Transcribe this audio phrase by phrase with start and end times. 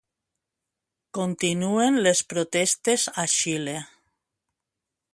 [1.17, 3.79] Continuen les protestes a Xile